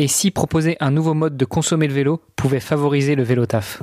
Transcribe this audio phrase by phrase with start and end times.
[0.00, 3.82] Et si proposer un nouveau mode de consommer le vélo pouvait favoriser le vélo taf?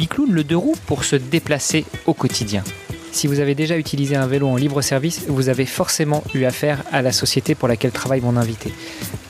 [0.01, 2.63] bicloune, le deux roues pour se déplacer au quotidien.
[3.11, 6.81] Si vous avez déjà utilisé un vélo en libre service, vous avez forcément eu affaire
[6.91, 8.73] à la société pour laquelle travaille mon invité.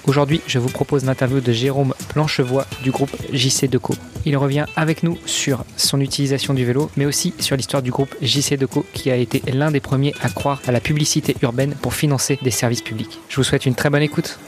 [0.06, 3.96] Aujourd'hui, je vous propose l'interview de Jérôme Planchevoix du groupe JC Deco.
[4.26, 8.16] Il revient avec nous sur son utilisation du vélo, mais aussi sur l'histoire du groupe
[8.22, 11.94] JC Deco qui a été l'un des premiers à croire à la publicité urbaine pour
[11.94, 13.20] financer des services publics.
[13.28, 14.40] Je vous souhaite une très bonne écoute.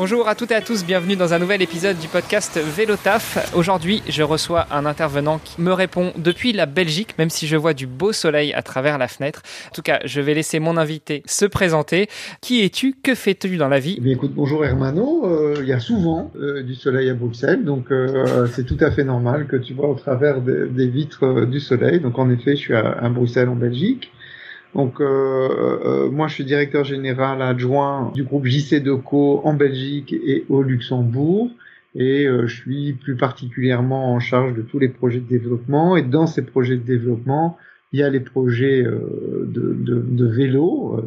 [0.00, 3.52] Bonjour à toutes et à tous, bienvenue dans un nouvel épisode du podcast Vélo Taf.
[3.54, 7.74] Aujourd'hui, je reçois un intervenant qui me répond depuis la Belgique, même si je vois
[7.74, 9.42] du beau soleil à travers la fenêtre.
[9.68, 12.08] En tout cas, je vais laisser mon invité se présenter.
[12.40, 12.94] Qui es-tu?
[13.02, 14.00] Que fais-tu dans la vie?
[14.02, 15.26] Eh écoute, bonjour Hermano.
[15.26, 18.90] Euh, il y a souvent euh, du soleil à Bruxelles, donc euh, c'est tout à
[18.90, 22.00] fait normal que tu vois au travers des, des vitres du soleil.
[22.00, 24.10] Donc en effet, je suis à, à Bruxelles en Belgique.
[24.74, 30.12] Donc, euh, euh, moi, je suis directeur général adjoint du groupe JC Deco en Belgique
[30.12, 31.50] et au Luxembourg.
[31.96, 35.96] Et euh, je suis plus particulièrement en charge de tous les projets de développement.
[35.96, 37.58] Et dans ces projets de développement,
[37.92, 41.02] il y a les projets de, de, de, vélo,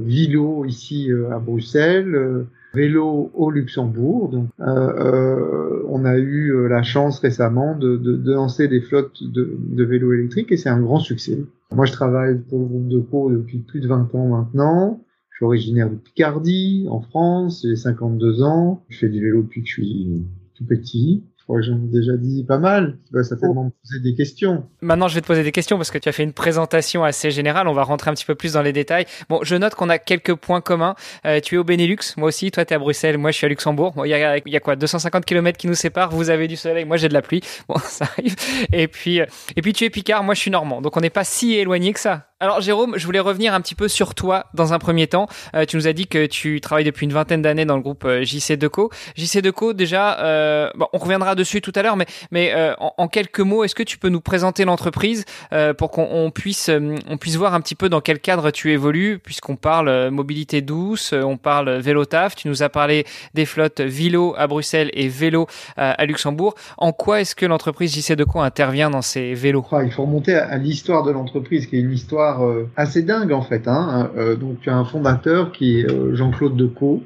[0.68, 4.28] ici à Bruxelles, vélo au Luxembourg.
[4.28, 10.52] Donc, on a eu la chance récemment de, de lancer des flottes de vélos électriques
[10.52, 11.40] et c'est un grand succès.
[11.76, 15.04] Moi, je travaille pour le groupe de co depuis plus de 20 ans maintenant.
[15.32, 17.64] Je suis originaire de Picardie, en France.
[17.64, 18.84] J'ai 52 ans.
[18.90, 21.24] Je fais du vélo depuis que je suis tout petit.
[21.44, 23.00] Je crois que j'en ai déjà dit pas mal.
[23.06, 24.64] Tu vas certainement me poser des questions.
[24.80, 27.32] Maintenant, je vais te poser des questions parce que tu as fait une présentation assez
[27.32, 27.68] générale.
[27.68, 29.06] On va rentrer un petit peu plus dans les détails.
[29.28, 30.96] Bon, je note qu'on a quelques points communs.
[31.26, 32.50] Euh, tu es au Benelux, moi aussi.
[32.50, 33.92] Toi, tu es à Bruxelles, moi, je suis à Luxembourg.
[33.96, 34.78] Il bon, y, a, y a quoi?
[34.78, 36.12] 250 km qui nous séparent.
[36.12, 37.42] Vous avez du soleil, moi, j'ai de la pluie.
[37.68, 38.36] Bon, ça arrive.
[38.72, 39.26] Et puis, euh,
[39.58, 40.82] et puis tu es Picard, moi, je suis Normand.
[40.82, 42.30] Donc, on n'est pas si éloigné que ça.
[42.44, 45.28] Alors Jérôme, je voulais revenir un petit peu sur toi dans un premier temps.
[45.56, 48.04] Euh, tu nous as dit que tu travailles depuis une vingtaine d'années dans le groupe
[48.04, 48.90] euh, JC Deco.
[49.16, 53.40] JC Deco, déjà, euh, on reviendra dessus tout à l'heure, mais, mais euh, en, quelques
[53.40, 55.24] mots, est-ce que tu peux nous présenter l'entreprise
[55.54, 56.70] euh, pour qu'on puisse,
[57.08, 61.14] on puisse voir un petit peu dans quel cadre tu évolues, puisqu'on parle mobilité douce,
[61.14, 62.36] on parle vélo taf.
[62.36, 66.56] Tu nous as parlé des flottes Vilo à Bruxelles et Vélo à Luxembourg.
[66.78, 69.66] En quoi est-ce que l'entreprise JC Deco intervient dans ces vélos?
[69.86, 73.32] Il faut remonter à, à l'histoire de l'entreprise, qui est une histoire euh, assez dingue
[73.32, 73.68] en fait.
[73.68, 74.12] Hein.
[74.18, 77.04] Euh, donc tu as un fondateur qui est euh, Jean-Claude Decaux,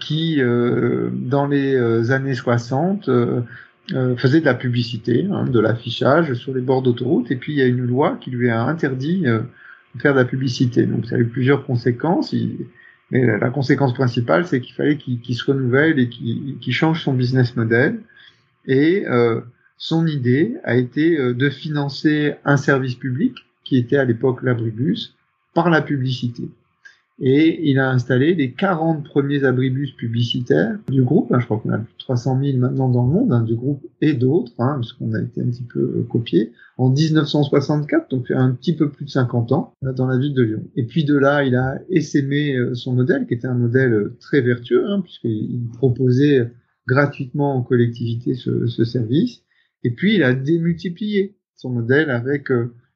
[0.00, 3.08] qui dans les années 60
[4.16, 7.62] faisait de la publicité, hein, de l'affichage sur les bords d'autoroute, et puis il y
[7.62, 9.44] a une loi qui lui a interdit de
[10.00, 10.86] faire de la publicité.
[10.86, 12.34] Donc ça a eu plusieurs conséquences.
[13.12, 17.54] Mais la conséquence principale, c'est qu'il fallait qu'il se renouvelle et qu'il change son business
[17.54, 18.00] model.
[18.66, 19.04] Et
[19.76, 23.36] son idée a été de financer un service public
[23.76, 25.14] était à l'époque l'abribus,
[25.54, 26.48] par la publicité.
[27.24, 31.30] Et il a installé les 40 premiers abribus publicitaires du groupe.
[31.32, 33.54] Hein, je crois qu'on a plus de 300 000 maintenant dans le monde, hein, du
[33.54, 38.10] groupe et d'autres, hein, parce qu'on a été un petit peu euh, copié, en 1964,
[38.10, 40.64] donc un petit peu plus de 50 ans, dans la ville de Lyon.
[40.74, 44.16] Et puis de là, il a essaimé euh, son modèle, qui était un modèle euh,
[44.18, 46.50] très vertueux, hein, puisqu'il proposait
[46.88, 49.42] gratuitement aux collectivités ce, service.
[49.84, 52.50] Et puis il a démultiplié son modèle avec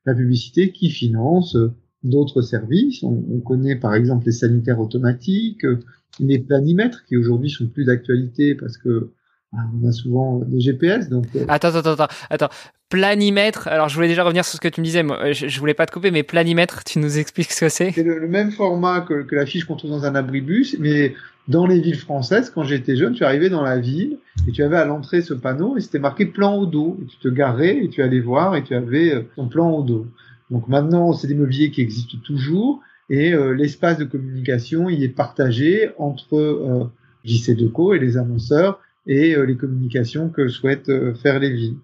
[0.07, 1.73] la publicité qui finance euh,
[2.03, 3.03] d'autres services.
[3.03, 5.81] On, on, connaît par exemple les sanitaires automatiques, euh,
[6.21, 9.11] les planimètres qui aujourd'hui sont plus d'actualité parce que
[9.53, 11.09] on a souvent des GPS.
[11.09, 12.49] Donc euh, attends, attends, attends, attends.
[12.89, 13.67] Planimètre.
[13.69, 15.03] Alors, je voulais déjà revenir sur ce que tu me disais.
[15.03, 17.91] Moi, je, je voulais pas te couper, mais planimètre, tu nous expliques ce que c'est?
[17.91, 21.15] C'est le, le, même format que, que la fiche qu'on trouve dans un abribus, mais
[21.49, 24.77] dans les villes françaises, quand j'étais jeune, tu arrivais dans la ville et tu avais
[24.77, 26.99] à l'entrée ce panneau et c'était marqué plan au dos.
[27.03, 30.07] Et tu te garais et tu allais voir et tu avais ton plan au dos.
[30.51, 35.09] Donc maintenant, c'est des mobiliers qui existent toujours et euh, l'espace de communication, il est
[35.09, 36.85] partagé entre euh,
[37.25, 41.77] JC Deco et les annonceurs et euh, les communications que souhaitent euh, faire les villes.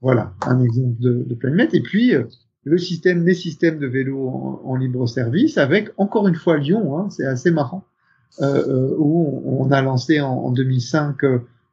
[0.00, 1.76] Voilà, un exemple de, de.
[1.76, 2.24] Et puis, euh,
[2.64, 6.98] le système, les systèmes de vélo en, en, libre service avec, encore une fois, Lyon,
[6.98, 7.84] hein, c'est assez marrant,
[8.38, 11.16] où on, on, a lancé en, en 2005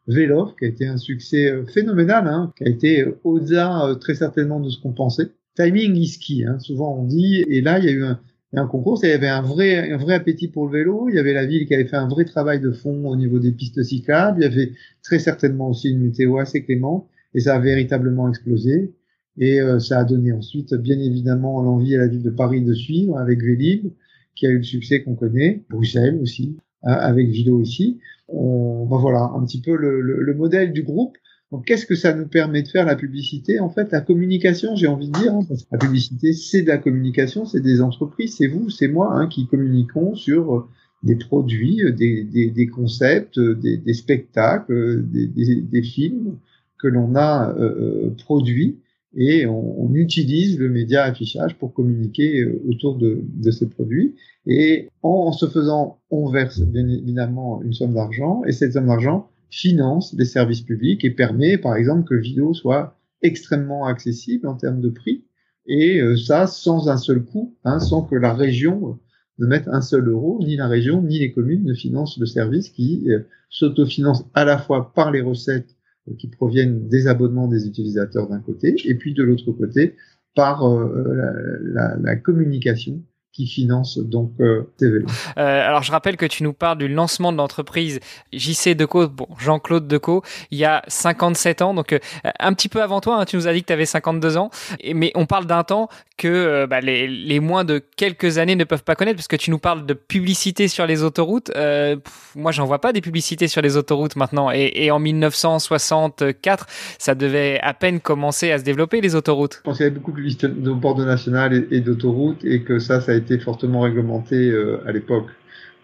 [0.07, 4.69] Vélo, qui a été un succès phénoménal, hein, qui a été au-delà très certainement de
[4.69, 5.31] ce qu'on pensait.
[5.55, 7.43] timing is key, hein, souvent on dit.
[7.49, 8.19] Et là, il y a eu un,
[8.53, 11.09] un concours, il y avait un vrai, un vrai appétit pour le vélo.
[11.09, 13.39] Il y avait la ville qui avait fait un vrai travail de fond au niveau
[13.39, 14.39] des pistes cyclables.
[14.39, 14.71] Il y avait
[15.03, 18.93] très certainement aussi une météo assez clément, et ça a véritablement explosé.
[19.37, 22.73] Et euh, ça a donné ensuite, bien évidemment, l'envie à la ville de Paris de
[22.73, 23.91] suivre avec Vélib,
[24.35, 27.99] qui a eu le succès qu'on connaît, Bruxelles aussi, hein, avec Vilo ici.
[28.29, 31.17] On, ben voilà, un petit peu le, le, le modèle du groupe.
[31.51, 33.59] Donc, qu'est-ce que ça nous permet de faire la publicité?
[33.59, 36.67] En fait, la communication, j'ai envie de dire, hein, parce que la publicité, c'est de
[36.67, 40.67] la communication, c'est des entreprises, c'est vous, c'est moi, hein, qui communiquons sur
[41.03, 46.37] des produits, des, des, des concepts, des, des spectacles, des, des, films
[46.79, 48.79] que l'on a euh, produits
[49.15, 54.15] et on, on, utilise le média affichage pour communiquer euh, autour de, de ces produits.
[54.45, 59.29] Et en, se faisant, on verse bien évidemment une somme d'argent et cette somme d'argent
[59.49, 64.81] finance des services publics et permet par exemple que vidéo soit extrêmement accessible en termes
[64.81, 65.23] de prix
[65.67, 68.99] et euh, ça sans un seul coût, hein, sans que la région
[69.39, 72.69] ne mette un seul euro, ni la région ni les communes ne financent le service
[72.69, 75.75] qui euh, s'autofinance à la fois par les recettes
[76.17, 79.95] qui proviennent des abonnements des utilisateurs d'un côté, et puis de l'autre côté
[80.35, 81.57] par euh,
[82.01, 83.01] la, communication
[83.33, 84.97] qui finance donc euh, Euh,
[85.37, 87.99] alors je rappelle que tu nous parles du lancement de l'entreprise
[88.33, 91.99] JC Deco, bon Jean-Claude Deco, il y a 57 ans, donc euh,
[92.39, 94.49] un petit peu avant toi, hein, tu nous as dit que tu avais 52 ans,
[94.79, 98.55] et, mais on parle d'un temps que euh, bah, les, les, moins de quelques années
[98.55, 101.51] ne peuvent pas connaître, parce que tu nous parles de publicité sur les autoroutes.
[101.55, 104.99] Euh, pff, moi, j'en vois pas des publicités sur les autoroutes maintenant, et, et, en
[104.99, 106.65] 1964,
[106.97, 109.57] ça devait à peine commencer à se développer les autoroutes.
[109.57, 112.63] Je pense qu'il y avait beaucoup de de bord de national et, et d'autoroutes, et
[112.63, 115.27] que ça, ça a été fortement réglementé euh, à l'époque.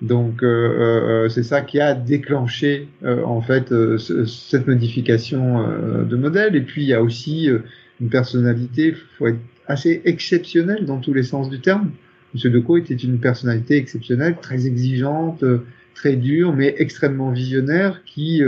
[0.01, 3.73] Donc euh, euh, c'est ça qui a déclenché en fait
[4.25, 5.65] cette modification
[6.03, 6.55] de modèle.
[6.55, 7.49] Et puis il y a aussi
[8.01, 11.91] une personnalité, faut être assez exceptionnel dans tous les sens du terme.
[12.33, 15.43] Monsieur Decaux était une personnalité exceptionnelle, très exigeante,
[15.93, 18.41] très dure, mais extrêmement visionnaire, qui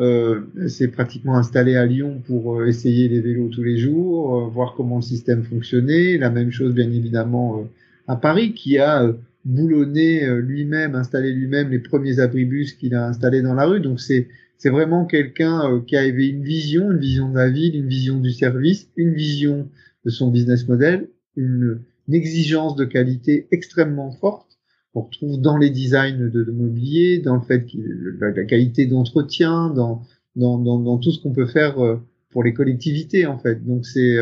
[0.00, 4.96] euh, s'est pratiquement installé à Lyon pour essayer les vélos tous les jours, voir comment
[4.96, 6.16] le système fonctionnait.
[6.16, 7.68] La même chose, bien évidemment,
[8.10, 9.12] à Paris qui a euh,
[9.44, 13.80] boulonné euh, lui-même, installé lui-même les premiers abribus qu'il a installés dans la rue.
[13.80, 14.26] Donc c'est
[14.58, 18.18] c'est vraiment quelqu'un euh, qui avait une vision, une vision de la ville, une vision
[18.18, 19.68] du service, une vision
[20.04, 24.58] de son business model, une, une exigence de qualité extrêmement forte
[24.92, 27.78] qu'on retrouve dans les designs de, de mobilier, dans le fait que
[28.18, 30.02] la, la qualité d'entretien, dans,
[30.34, 31.76] dans, dans, dans, tout ce qu'on peut faire
[32.30, 33.64] pour les collectivités en fait.
[33.64, 34.16] Donc c'est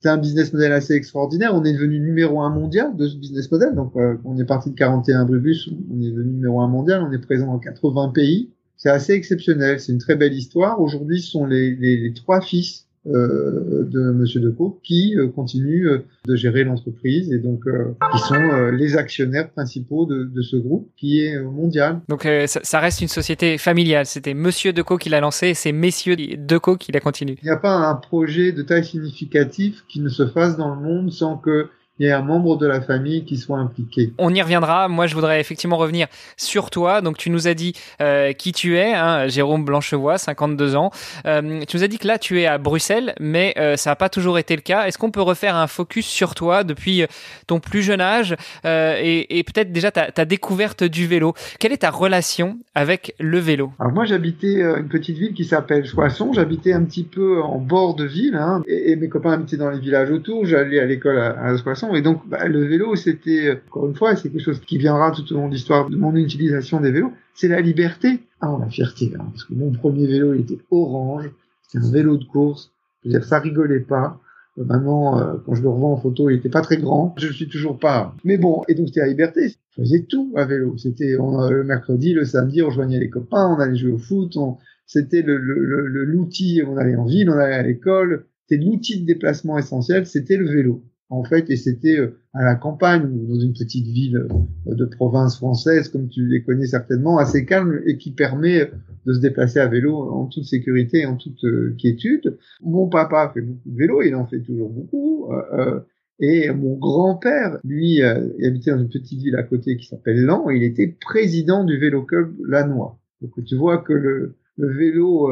[0.00, 1.54] c'est un business model assez extraordinaire.
[1.54, 3.74] On est devenu numéro un mondial de ce business model.
[3.74, 7.02] Donc, euh, on est parti de 41 brubus, on est devenu numéro un mondial.
[7.02, 8.50] On est présent dans 80 pays.
[8.76, 9.80] C'est assez exceptionnel.
[9.80, 10.80] C'est une très belle histoire.
[10.80, 16.04] Aujourd'hui, ce sont les, les, les trois fils de Monsieur Decaux qui euh, continue euh,
[16.26, 20.56] de gérer l'entreprise et donc euh, qui sont euh, les actionnaires principaux de, de, ce
[20.56, 22.00] groupe qui est mondial.
[22.08, 24.06] Donc ça, ça, reste une société familiale.
[24.06, 27.36] C'était Monsieur Decaux qui l'a lancé et c'est Messieurs Decaux qui la continue.
[27.42, 30.80] Il n'y a pas un projet de taille significative qui ne se fasse dans le
[30.80, 34.12] monde sans que il y a un membre de la famille qui soit impliqué.
[34.18, 34.88] On y reviendra.
[34.88, 37.00] Moi, je voudrais effectivement revenir sur toi.
[37.00, 37.72] Donc, tu nous as dit
[38.02, 40.90] euh, qui tu es, hein, Jérôme Blanchevoix, 52 ans.
[41.26, 43.96] Euh, tu nous as dit que là, tu es à Bruxelles, mais euh, ça n'a
[43.96, 44.86] pas toujours été le cas.
[44.86, 47.04] Est-ce qu'on peut refaire un focus sur toi depuis
[47.46, 51.34] ton plus jeune âge euh, et, et peut-être déjà ta, ta, découverte du vélo?
[51.58, 53.72] Quelle est ta relation avec le vélo?
[53.78, 56.32] Alors moi, j'habitais une petite ville qui s'appelle Soissons.
[56.34, 59.70] J'habitais un petit peu en bord de ville hein, et, et, mes copains habitaient dans
[59.70, 60.44] les villages autour.
[60.44, 61.56] J'allais à l'école à, à
[61.94, 65.30] Et donc, bah, le vélo, c'était, encore une fois, c'est quelque chose qui viendra tout
[65.32, 68.20] au long de l'histoire de mon utilisation des vélos, c'est la liberté.
[68.40, 71.30] Ah, la fierté, hein, parce que mon premier vélo, il était orange,
[71.62, 74.20] c'était un vélo de course, je veux dire, ça rigolait pas.
[74.56, 77.14] Maintenant, euh, quand je le revends en photo, il était pas très grand.
[77.18, 78.14] Je suis toujours pas.
[78.24, 79.54] Mais bon, et donc c'était la liberté.
[79.70, 80.76] Je faisais tout à vélo.
[80.78, 84.38] C'était le mercredi, le samedi, on rejoignait les copains, on allait jouer au foot.
[84.86, 86.62] C'était le, l'outil.
[86.66, 88.24] On allait en ville, on allait à l'école.
[88.46, 90.06] C'était l'outil de déplacement essentiel.
[90.06, 94.26] C'était le vélo en fait, et c'était euh, à la campagne dans une petite ville
[94.68, 98.70] euh, de province française, comme tu les connais certainement, assez calme et qui permet
[99.06, 102.38] de se déplacer à vélo en toute sécurité en toute euh, quiétude.
[102.60, 105.32] Mon papa fait beaucoup de vélo, il en fait toujours beaucoup.
[105.32, 105.80] Euh,
[106.18, 110.24] et mon grand-père, lui, euh, il habitait dans une petite ville à côté qui s'appelle
[110.24, 112.96] Lan, il était président du vélo club Lannoy.
[113.20, 115.30] Donc tu vois que le, le vélo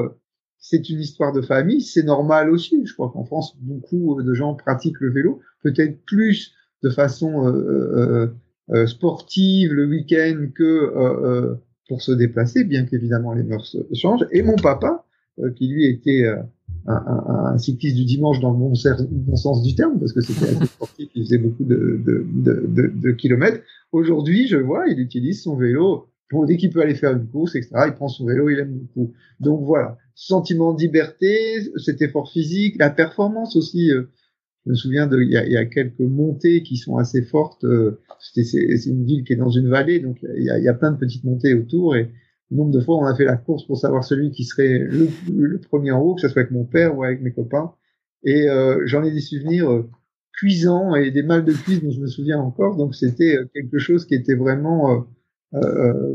[0.66, 2.87] c'est une histoire de famille, c'est normal aussi.
[2.87, 7.52] Je crois qu'en France, beaucoup de gens pratiquent le vélo, peut-être plus de façon euh,
[7.52, 8.26] euh,
[8.71, 11.54] euh sportive le week-end que euh, euh,
[11.87, 14.26] pour se déplacer, bien qu'évidemment les mœurs changent.
[14.33, 15.04] Et mon papa,
[15.56, 16.25] qui lui était
[16.87, 21.11] un, cycliste du dimanche dans le bon, sens du terme, parce que c'était assez sportif,
[21.14, 23.61] il faisait beaucoup de, kilomètres.
[23.92, 26.09] Aujourd'hui, je vois, il utilise son vélo.
[26.33, 28.73] Bon, dès qu'il peut aller faire une course, etc., il prend son vélo, il aime
[28.73, 29.12] beaucoup.
[29.40, 33.90] Donc voilà, sentiment de liberté, cet effort physique, la performance aussi.
[33.90, 34.04] Euh,
[34.66, 37.64] je me souviens de, il y a, y a quelques montées qui sont assez fortes.
[37.64, 40.75] Euh, c'est une ville qui est dans une vallée, donc il y, a, y a
[40.75, 42.11] plein de petites montées autour et
[42.50, 45.59] nombre de fois on a fait la course pour savoir celui qui serait le, le
[45.59, 47.73] premier en haut, que ce soit avec mon père ou avec mes copains.
[48.25, 49.90] Et euh, j'en ai des souvenirs euh,
[50.33, 52.76] cuisants et des mal de cuisse dont je me souviens encore.
[52.76, 55.00] Donc c'était euh, quelque chose qui était vraiment, euh,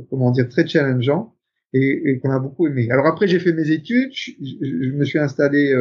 [0.09, 1.33] comment dire, très challengeant
[1.73, 2.89] et, et qu'on a beaucoup aimé.
[2.91, 5.73] Alors après j'ai fait mes études, je, je me suis installé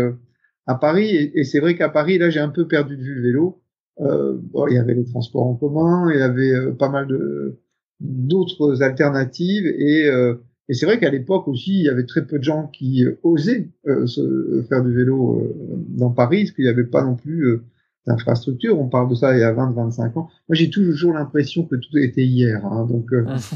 [0.66, 3.22] à Paris et, c'est vrai qu'à Paris là j'ai un peu perdu de vue le
[3.22, 3.62] vélo.
[3.98, 7.58] Bon, il y avait les transports en commun, il y avait pas mal de
[8.00, 10.34] d'autres alternatives et, euh,
[10.68, 13.18] et c'est vrai qu'à l'époque aussi il y avait très peu de gens qui euh,
[13.22, 15.56] osaient euh, se, faire du vélo
[15.88, 17.60] dans Paris parce qu'il n'y avait pas non plus
[18.08, 18.78] d'infrastructure.
[18.78, 20.28] On parle de ça il y a 20-25 ans.
[20.48, 22.64] Moi j'ai toujours l'impression que tout était hier.
[22.66, 23.06] Hein, donc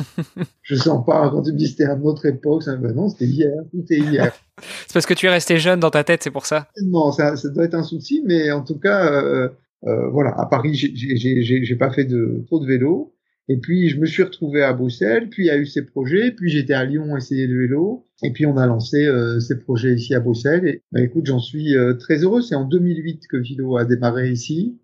[0.62, 3.08] je sens pas quand tu me dis c'était à une autre époque, ça, ben non
[3.08, 4.32] c'était hier, tout est hier.
[4.86, 6.68] c'est parce que tu es resté jeune dans ta tête, c'est pour ça.
[6.82, 9.50] Non, ça, ça doit être un souci, mais en tout cas.
[9.82, 13.12] voilà, à Paris, j'ai pas fait de trop de vélo.
[13.48, 16.30] Et puis je me suis retrouvé à Bruxelles, puis il y a eu ces projets,
[16.30, 19.94] puis j'étais à Lyon essayer le vélo, et puis on a lancé euh, ces projets
[19.94, 20.66] ici à Bruxelles.
[20.66, 22.40] Et bah, écoute, j'en suis euh, très heureux.
[22.40, 24.78] C'est en 2008 que Vilo a démarré ici,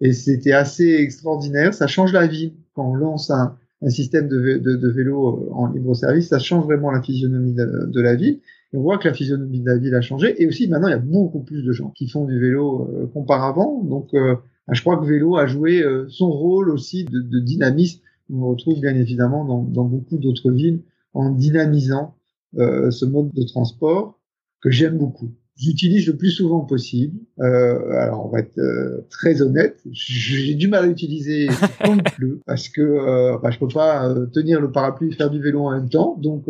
[0.00, 1.74] et c'était assez extraordinaire.
[1.74, 3.56] Ça change la vie quand on lance un,
[3.88, 6.28] système de, vélo euh, en libre service.
[6.28, 8.40] Ça change vraiment la physionomie de, de, la ville.
[8.72, 10.40] Et on voit que la physionomie de la ville a changé.
[10.42, 13.06] Et aussi maintenant, il y a beaucoup plus de gens qui font du vélo euh,
[13.06, 13.82] qu'auparavant.
[13.84, 14.14] Donc
[14.72, 18.00] je crois que vélo a joué euh, son rôle aussi de, de dynamisme.
[18.32, 22.16] On retrouve bien évidemment dans, dans beaucoup d'autres villes en dynamisant
[22.58, 24.18] euh, ce mode de transport
[24.62, 25.30] que j'aime beaucoup.
[25.56, 27.16] J'utilise le plus souvent possible.
[27.40, 31.48] Euh, alors on va être euh, très honnête, j'ai du mal à utiliser
[31.84, 35.12] quand il pleut parce que euh, bah, je peux pas euh, tenir le parapluie et
[35.12, 36.46] faire du vélo en même temps, donc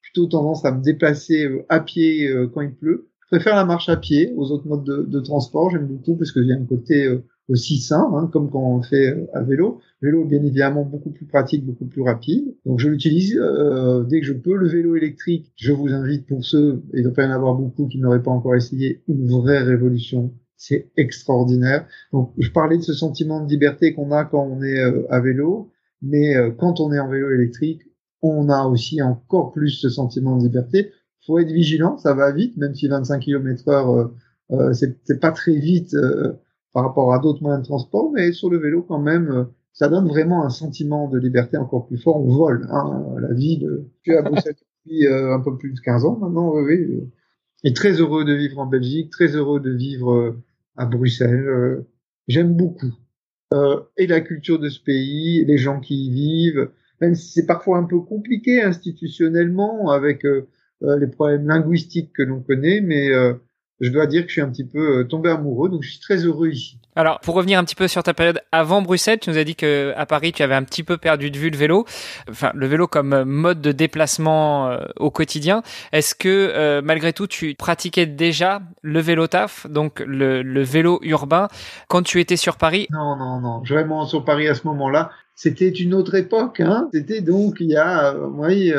[0.00, 3.08] plutôt tendance à me déplacer à pied quand il pleut.
[3.22, 5.70] Je préfère la marche à pied aux autres modes de, de transport.
[5.70, 7.10] J'aime beaucoup parce que j'ai un côté
[7.48, 9.80] aussi sain, hein, comme quand on fait euh, à vélo.
[10.02, 12.54] Vélo, bien évidemment, beaucoup plus pratique, beaucoup plus rapide.
[12.64, 14.56] Donc, je l'utilise euh, dès que je peux.
[14.56, 17.86] Le vélo électrique, je vous invite pour ceux, et il doit y en avoir beaucoup
[17.86, 20.32] qui n'auraient pas encore essayé, une vraie révolution.
[20.56, 21.86] C'est extraordinaire.
[22.12, 25.20] Donc, je parlais de ce sentiment de liberté qu'on a quand on est euh, à
[25.20, 25.70] vélo,
[26.02, 27.82] mais quand on est en vélo électrique,
[28.22, 30.92] on a aussi encore plus ce sentiment de liberté.
[31.26, 34.10] Faut être vigilant, ça va vite, même si 25 km heure,
[34.52, 35.96] euh, c'est pas très vite
[36.76, 39.88] par rapport à d'autres moyens de transport, mais sur le vélo quand même, euh, ça
[39.88, 42.20] donne vraiment un sentiment de liberté encore plus fort.
[42.20, 43.88] On vole hein, la vie de...
[44.02, 47.10] Je à Bruxelles depuis euh, un peu plus de 15 ans maintenant, oui, oui.
[47.64, 50.42] Et très heureux de vivre en Belgique, très heureux de vivre euh,
[50.76, 51.82] à Bruxelles.
[52.28, 52.92] J'aime beaucoup.
[53.96, 56.68] et la culture de ce pays, les gens qui y vivent,
[57.00, 60.24] même si c'est parfois un peu compliqué institutionnellement avec
[60.82, 63.08] les problèmes linguistiques que l'on connaît, mais
[63.80, 66.00] je dois dire que je suis un petit peu euh, tombé amoureux, donc je suis
[66.00, 66.78] très heureux ici.
[66.94, 69.54] Alors, pour revenir un petit peu sur ta période avant Bruxelles, tu nous as dit
[69.54, 71.84] que à Paris, tu avais un petit peu perdu de vue le vélo,
[72.30, 75.62] enfin le vélo comme euh, mode de déplacement euh, au quotidien.
[75.92, 81.48] Est-ce que malgré tout, tu pratiquais déjà le vélo taf, donc le, le, vélo urbain,
[81.88, 82.86] quand tu étais sur Paris?
[82.90, 86.60] Non, non, non, vraiment sur Paris à ce moment-là, c'était une autre époque.
[86.60, 88.72] Hein c'était donc il y a, oui,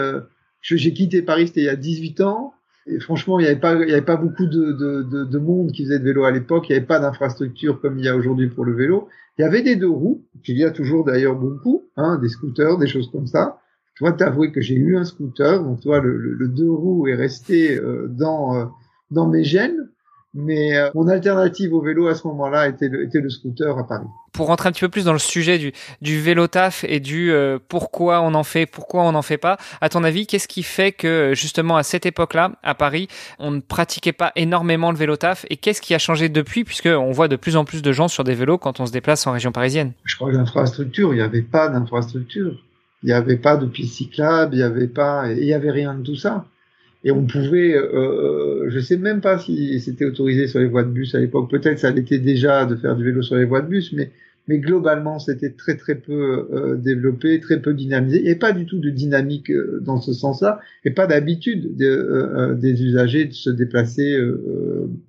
[0.62, 2.54] j'ai quitté Paris, c'était il y a 18 ans.
[2.88, 5.84] Et franchement, il n'y avait pas, avait pas beaucoup de, de, de, de, monde qui
[5.84, 6.70] faisait de vélo à l'époque.
[6.70, 9.10] Il n'y avait pas d'infrastructure comme il y a aujourd'hui pour le vélo.
[9.38, 12.78] Il y avait des deux roues, qu'il y a toujours d'ailleurs beaucoup, hein, des scooters,
[12.78, 13.60] des choses comme ça.
[13.94, 17.16] Je dois t'avouer que j'ai eu un scooter, donc toi, le, le, deux roues est
[17.16, 18.66] resté euh, dans euh,
[19.12, 19.90] dans mes gènes.
[20.40, 23.88] Mais euh, mon alternative au vélo à ce moment-là était le, était le scooter à
[23.88, 24.06] Paris.
[24.34, 27.32] Pour rentrer un petit peu plus dans le sujet du, du vélo taf et du
[27.32, 30.62] euh, pourquoi on en fait, pourquoi on n'en fait pas, à ton avis, qu'est-ce qui
[30.62, 33.08] fait que justement à cette époque-là, à Paris,
[33.40, 36.86] on ne pratiquait pas énormément le vélo taf et qu'est-ce qui a changé depuis puisque
[36.86, 39.26] on voit de plus en plus de gens sur des vélos quand on se déplace
[39.26, 39.94] en région parisienne?
[40.04, 42.64] Je crois que l'infrastructure, il n'y avait pas d'infrastructure.
[43.02, 45.96] Il n'y avait pas de pistes cyclables, il n'y avait pas, il n'y avait rien
[45.96, 46.46] de tout ça
[47.08, 50.84] et on pouvait, euh, euh, je sais même pas si c'était autorisé sur les voies
[50.84, 51.50] de bus à l'époque.
[51.50, 54.12] Peut-être ça l'était déjà de faire du vélo sur les voies de bus, mais
[54.50, 58.20] mais globalement c'était très très peu euh, développé, très peu dynamisé.
[58.20, 62.84] Avait pas du tout de dynamique euh, dans ce sens-là, et pas d'habitude de, des
[62.84, 64.20] usagers de se déplacer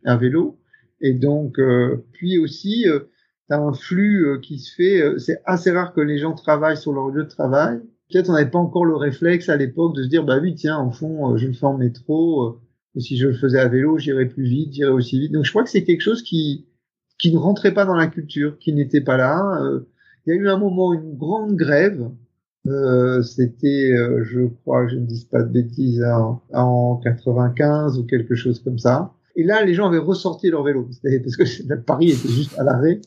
[0.05, 0.57] à vélo.
[1.00, 1.59] Et donc
[2.12, 5.02] puis aussi tu as un flux qui se fait.
[5.19, 8.50] c'est assez rare que les gens travaillent sur leur lieu de travail peut-être on n'avait
[8.50, 11.37] pas encore le réflexe à l'époque de se dire bah oui tiens en fond euh,
[11.37, 12.61] je le fais en métro euh,
[12.95, 15.33] que si je le faisais à vélo, j'irais plus vite, j'irais aussi vite.
[15.33, 16.67] Donc je crois que c'est quelque chose qui
[17.19, 19.61] qui ne rentrait pas dans la culture, qui n'était pas là.
[19.62, 19.81] Euh,
[20.27, 22.09] il y a eu un moment, une grande grève.
[22.69, 28.05] Euh, C'était, euh, je crois, je ne dis pas de bêtises, en, en 95 ou
[28.05, 29.12] quelque chose comme ça.
[29.37, 33.00] Et là, les gens avaient ressorti leur vélo, parce que Paris était juste à l'arrêt.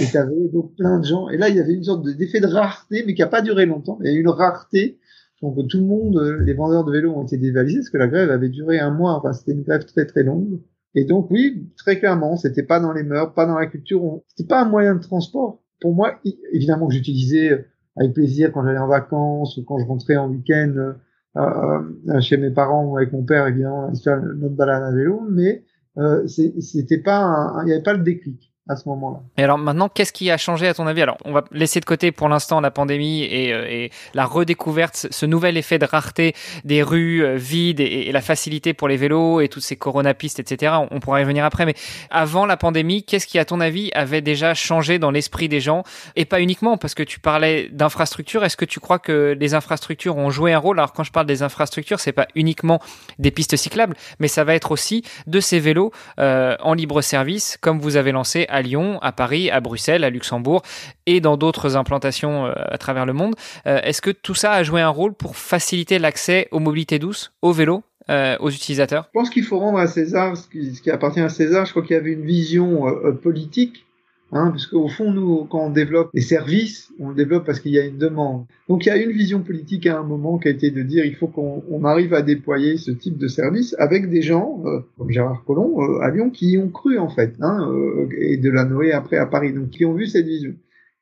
[0.00, 1.28] Et t'avais donc plein de gens.
[1.28, 3.66] Et là, il y avait une sorte d'effet de rareté, mais qui a pas duré
[3.66, 3.98] longtemps.
[4.02, 4.98] Il y a eu une rareté.
[5.42, 8.30] Donc tout le monde, les vendeurs de vélos ont été dévalisés parce que la grève
[8.30, 9.12] avait duré un mois.
[9.12, 10.60] Enfin, c'était une grève très très longue.
[10.94, 14.22] Et donc oui, très clairement, c'était pas dans les mœurs, pas dans la culture.
[14.28, 15.60] C'était pas un moyen de transport.
[15.80, 16.18] Pour moi,
[16.52, 20.72] évidemment que j'utilisais avec plaisir quand j'allais en vacances ou quand je rentrais en week-end
[20.76, 20.92] euh,
[21.36, 25.20] euh chez mes parents ou avec mon père, évidemment, notre balade à vélo.
[25.30, 25.64] Mais
[25.98, 29.18] euh, c'était pas, il n'y avait pas le déclic à ce moment-là.
[29.36, 31.02] Et alors maintenant, qu'est-ce qui a changé à ton avis?
[31.02, 35.06] Alors, on va laisser de côté pour l'instant la pandémie et, euh, et, la redécouverte,
[35.10, 39.40] ce nouvel effet de rareté des rues euh, vides et, la facilité pour les vélos
[39.40, 40.74] et toutes ces coronapistes, etc.
[40.90, 41.66] On, pourra y revenir après.
[41.66, 41.74] Mais
[42.10, 45.82] avant la pandémie, qu'est-ce qui, à ton avis, avait déjà changé dans l'esprit des gens?
[46.16, 48.44] Et pas uniquement, parce que tu parlais d'infrastructures.
[48.44, 50.78] Est-ce que tu crois que les infrastructures ont joué un rôle?
[50.78, 52.80] Alors, quand je parle des infrastructures, c'est pas uniquement
[53.18, 57.58] des pistes cyclables, mais ça va être aussi de ces vélos euh, en libre service,
[57.60, 60.62] comme vous avez lancé à Lyon, à Paris, à Bruxelles, à Luxembourg
[61.06, 63.34] et dans d'autres implantations euh, à travers le monde.
[63.66, 67.32] Euh, est-ce que tout ça a joué un rôle pour faciliter l'accès aux mobilités douces,
[67.42, 69.08] aux vélos euh, aux utilisateurs?
[69.12, 71.66] Je pense qu'il faut rendre à César ce qui, appartient à César.
[71.66, 72.84] Je crois qu'il y avait une vision
[73.22, 73.84] politique
[74.32, 77.72] Hein, parce qu'au fond, nous, quand on développe des services, on le développe parce qu'il
[77.72, 78.46] y a une demande.
[78.68, 81.04] Donc il y a une vision politique à un moment qui a été de dire
[81.04, 85.10] il faut qu'on arrive à déployer ce type de service avec des gens euh, comme
[85.10, 88.50] Gérard Collomb euh, à Lyon qui y ont cru en fait, hein, euh, et de
[88.50, 90.54] la Noé après à Paris, donc qui ont vu cette vision.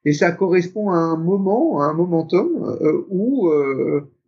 [0.05, 2.77] Et ça correspond à un moment, à un momentum
[3.09, 3.49] où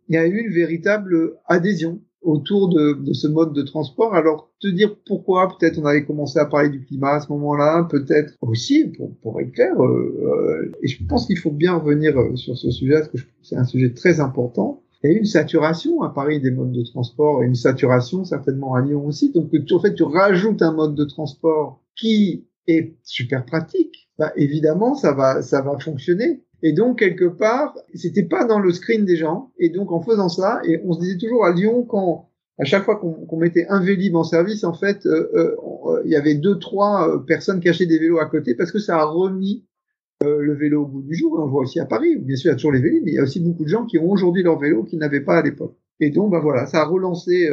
[0.07, 4.15] il y a eu une véritable adhésion autour de, de, ce mode de transport.
[4.15, 7.87] Alors, te dire pourquoi, peut-être on avait commencé à parler du climat à ce moment-là,
[7.89, 12.17] peut-être aussi, pour, pour être clair, euh, euh, et je pense qu'il faut bien revenir
[12.17, 14.81] euh, sur ce sujet, parce que c'est un sujet très important.
[15.03, 18.25] Il y a eu une saturation à Paris des modes de transport, et une saturation
[18.25, 19.31] certainement à Lyon aussi.
[19.31, 24.95] Donc, en fait, tu rajoutes un mode de transport qui est super pratique, bah, évidemment,
[24.95, 26.44] ça va, ça va fonctionner.
[26.65, 29.51] Et donc, quelque part, c'était pas dans le screen des gens.
[29.59, 32.83] Et donc, en faisant ça, et on se disait toujours à Lyon, quand, à chaque
[32.83, 36.33] fois qu'on mettait un Vélib en service, en fait, euh, euh, euh, il y avait
[36.33, 39.63] deux, trois personnes achetaient des vélos à côté parce que ça a remis
[40.23, 41.37] le vélo au bout du jour.
[41.37, 43.15] On voit aussi à Paris, bien sûr, il y a toujours les Vélib, mais il
[43.15, 45.43] y a aussi beaucoup de gens qui ont aujourd'hui leur vélo qu'ils n'avaient pas à
[45.43, 45.75] l'époque.
[45.99, 47.47] Et donc, ben voilà, ça a relancé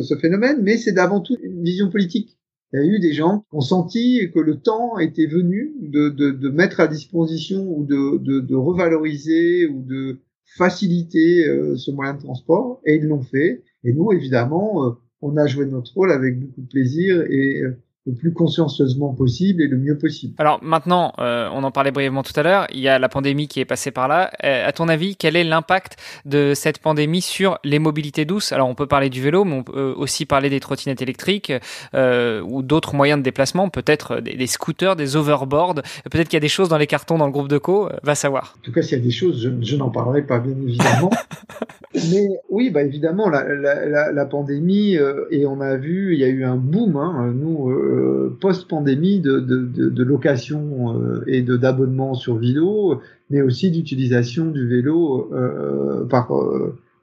[0.00, 2.38] ce phénomène, mais c'est d'avant tout une vision politique
[2.74, 6.48] il y a eu des gens qui ont senti que le temps était venu de,
[6.48, 10.18] mettre à disposition ou de, de, revaloriser ou de
[10.56, 13.62] faciliter euh, ce moyen de transport, et ils l'ont fait.
[13.84, 14.90] Et nous, évidemment, euh,
[15.22, 19.62] on a joué notre rôle avec beaucoup de plaisir et euh, le plus consciencieusement possible
[19.62, 20.34] et le mieux possible.
[20.38, 23.48] Alors maintenant, euh, on en parlait brièvement tout à l'heure, il y a la pandémie
[23.48, 24.30] qui est passée par là.
[24.44, 28.52] Euh, à ton avis, quel est l'impact de cette pandémie sur les mobilités douces?
[28.52, 31.52] Alors on peut parler du vélo, mais on peut aussi parler des trottinettes électriques
[31.94, 35.76] euh, ou d'autres moyens de déplacement, peut-être des, des, scooters, des overboards.
[36.10, 37.96] Peut-être qu'il y a des choses dans les cartons dans le groupe de co, euh,
[38.02, 38.56] va savoir.
[38.58, 41.10] En tout cas, s'il y a des choses, je, je n'en parlerai pas bien évidemment.
[41.94, 46.20] mais oui, bah évidemment, la, la, la, la pandémie, euh, et on a vu, il
[46.20, 51.24] y a eu un boom, hein, nous euh, post-pandémie de, de, de, de, location euh,
[51.26, 56.32] et de d'abonnement sur vélo, mais aussi d'utilisation du vélo euh, par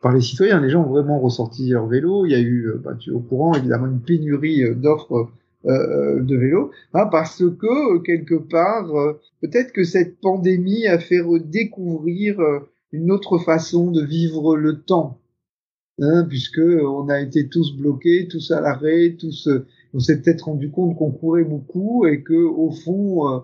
[0.01, 0.59] par les citoyens.
[0.59, 2.25] Les gens ont vraiment ressorti leur vélo.
[2.25, 5.29] Il y a eu, bah, tu es au courant, évidemment, une pénurie d'offres
[5.63, 8.87] de vélo, hein, parce que quelque part,
[9.41, 12.39] peut-être que cette pandémie a fait redécouvrir
[12.91, 15.19] une autre façon de vivre le temps,
[16.01, 19.47] hein, puisque on a été tous bloqués, tous à l'arrêt, tous
[19.93, 23.39] on s'est peut-être rendu compte qu'on courait beaucoup et que au fond euh,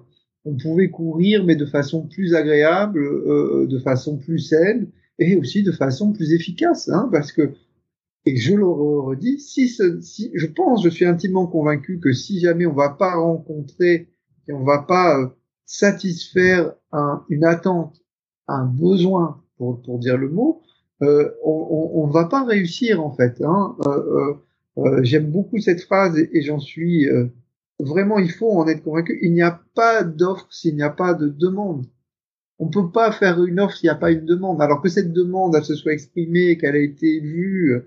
[0.46, 5.64] on pouvait courir mais de façon plus agréable, euh, de façon plus saine et aussi
[5.64, 7.52] de façon plus efficace, hein, parce que
[8.28, 12.42] et je le redis, si, ce, si je pense, je suis intimement convaincu que si
[12.42, 14.10] jamais on va pas rencontrer
[14.50, 15.28] et on va pas euh,
[15.66, 18.02] satisfaire un, une attente,
[18.50, 20.62] un besoin pour, pour dire le mot,
[21.04, 23.42] euh, on, on, va pas réussir en fait.
[23.42, 23.78] Hein.
[24.78, 27.28] Euh, j'aime beaucoup cette phrase et, j'en suis euh,
[27.80, 29.20] vraiment, il faut en être convaincu.
[29.22, 31.86] Il n'y a pas d'offre s'il n'y a pas de demande.
[32.60, 34.62] On peut pas faire une offre s'il n'y a pas une demande.
[34.62, 37.82] Alors que cette demande, elle se soit exprimée, qu'elle a été vue,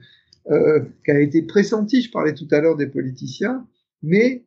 [0.51, 2.03] euh, qu'elle a été pressentie.
[2.03, 3.67] Je parlais tout à l'heure des politiciens,
[4.03, 4.45] mais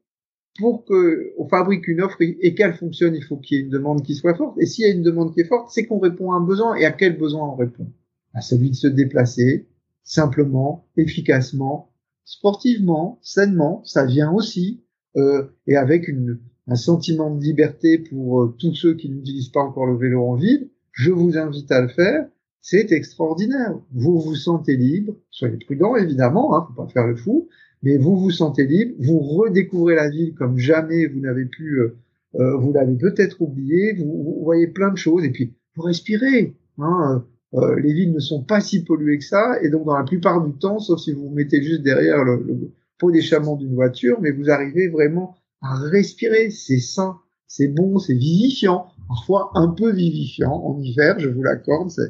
[0.60, 3.72] pour que on fabrique une offre et qu'elle fonctionne, il faut qu'il y ait une
[3.72, 4.58] demande qui soit forte.
[4.60, 6.76] Et s'il y a une demande qui est forte, c'est qu'on répond à un besoin.
[6.76, 7.88] Et à quel besoin on répond?
[8.34, 9.68] À celui de se déplacer
[10.04, 11.93] simplement, efficacement,
[12.26, 14.84] sportivement, sainement, ça vient aussi,
[15.16, 19.62] euh, et avec une, un sentiment de liberté pour euh, tous ceux qui n'utilisent pas
[19.62, 22.28] encore le vélo en ville, je vous invite à le faire.
[22.62, 23.78] C'est extraordinaire.
[23.92, 25.16] Vous vous sentez libre.
[25.30, 27.50] Soyez prudent, évidemment, hein, faut pas faire le fou,
[27.82, 28.96] mais vous vous sentez libre.
[29.00, 31.80] Vous redécouvrez la ville comme jamais vous n'avez pu.
[31.80, 31.98] Euh,
[32.36, 33.94] euh vous l'avez peut-être oublié.
[33.94, 36.56] Vous, vous, voyez plein de choses et puis vous respirez.
[36.78, 37.26] Hein,
[37.56, 40.44] euh, les villes ne sont pas si polluées que ça, et donc dans la plupart
[40.46, 44.20] du temps, sauf si vous vous mettez juste derrière le, le pot d'échappement d'une voiture,
[44.22, 46.50] mais vous arrivez vraiment à respirer.
[46.50, 48.88] C'est sain, c'est bon, c'est vivifiant.
[49.08, 52.04] Parfois un peu vivifiant en hiver, je vous l'accorde, ça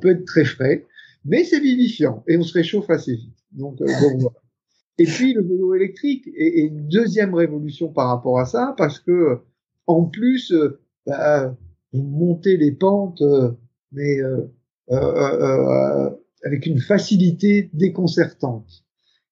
[0.00, 0.86] peut être très frais,
[1.24, 3.36] mais c'est vivifiant et on se réchauffe assez vite.
[3.52, 3.86] Donc, euh,
[4.18, 4.36] voilà.
[4.98, 8.98] Et puis le vélo électrique est, est, une deuxième révolution par rapport à ça, parce
[8.98, 9.40] que
[9.86, 11.56] en plus, euh, bah,
[11.92, 13.52] vous montez les pentes, euh,
[13.92, 14.42] mais euh,
[14.90, 18.84] avec une facilité déconcertante.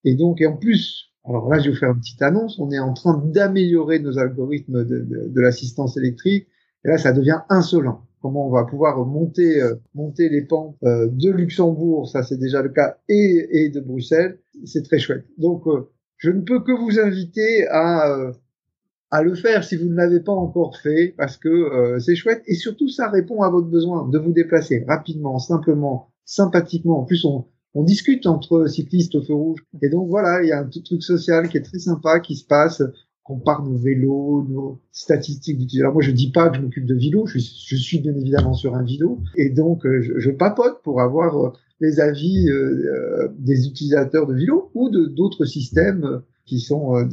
[0.05, 2.71] Et donc, et en plus, alors là, je vais vous faire une petite annonce, on
[2.71, 6.47] est en train d'améliorer nos algorithmes de, de, de l'assistance électrique,
[6.85, 8.03] et là, ça devient insolent.
[8.23, 12.63] Comment on va pouvoir monter, euh, monter les pentes euh, de Luxembourg, ça c'est déjà
[12.63, 15.25] le cas, et, et de Bruxelles, c'est très chouette.
[15.39, 15.65] Donc,
[16.19, 18.33] je ne peux que vous inviter à
[19.11, 22.43] à le faire si vous ne l'avez pas encore fait parce que euh, c'est chouette
[22.47, 27.01] et surtout ça répond à votre besoin de vous déplacer rapidement, simplement, sympathiquement.
[27.01, 30.53] En plus, on, on discute entre cyclistes au feu rouge et donc voilà, il y
[30.53, 32.83] a un petit truc social qui est très sympa qui se passe.
[33.29, 35.93] On part nos vélos, nos statistiques d'utilisation.
[35.93, 38.77] Moi, je dis pas que je m'occupe de vélo, je, je, suis bien évidemment sur
[38.77, 43.67] un vélo et donc euh, je, je, papote pour avoir euh, les avis euh, des
[43.67, 47.05] utilisateurs de vélo ou de d'autres systèmes qui sont euh,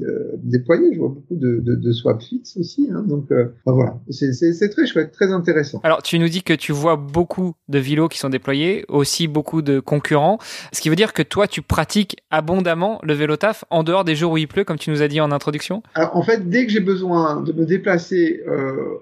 [0.43, 0.93] déployés.
[0.93, 2.89] Je vois beaucoup de, de, de swap fix aussi.
[2.91, 5.81] Hein, donc euh, ben voilà, c'est très chouette, très intéressant.
[5.83, 9.61] Alors tu nous dis que tu vois beaucoup de vélos qui sont déployés, aussi beaucoup
[9.61, 10.37] de concurrents,
[10.71, 14.15] ce qui veut dire que toi tu pratiques abondamment le vélo taf en dehors des
[14.15, 15.81] jours où il pleut, comme tu nous as dit en introduction?
[15.95, 18.99] Alors en fait, dès que j'ai besoin de me déplacer euh,